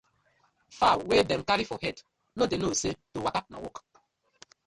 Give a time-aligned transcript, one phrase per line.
[0.77, 1.97] Fowl wey dem carry for head
[2.37, 3.77] no dey know say to waka na work: